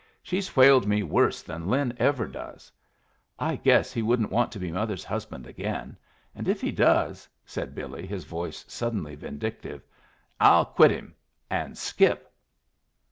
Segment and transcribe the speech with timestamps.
[0.23, 2.71] She's whaled me worse than Lin ever does.
[3.37, 5.95] I guess he wouldn't want to be mother's husband again,
[6.33, 9.83] and if he does," said Billy, his voice suddenly vindictive,
[10.39, 11.13] "I'll quit him
[11.51, 12.33] and skip."